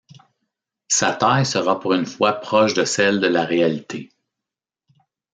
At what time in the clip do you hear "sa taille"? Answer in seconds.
0.87-1.45